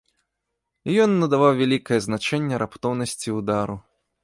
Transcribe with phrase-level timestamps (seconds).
[0.89, 3.81] І ён надаваў вялікае значэнне раптоўнасці ўдару.